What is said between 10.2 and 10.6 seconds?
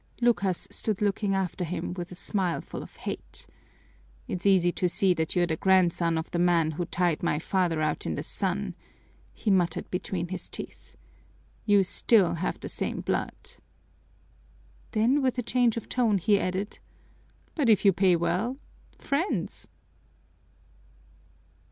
his